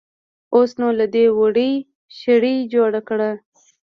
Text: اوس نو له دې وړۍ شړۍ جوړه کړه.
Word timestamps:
اوس 0.55 0.71
نو 0.79 0.87
له 0.99 1.05
دې 1.15 1.25
وړۍ 1.39 1.73
شړۍ 2.17 2.57
جوړه 2.73 3.01
کړه. 3.09 3.31